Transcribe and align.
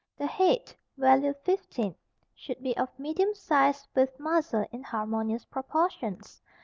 The 0.17 0.25
head 0.25 0.73
(value 0.97 1.35
15) 1.43 1.93
should 2.33 2.63
be 2.63 2.75
of 2.75 2.89
medium 2.97 3.35
size 3.35 3.87
with 3.93 4.19
muzzle 4.19 4.65
in 4.71 4.81
harmonious 4.81 5.45
proportions. 5.45 6.41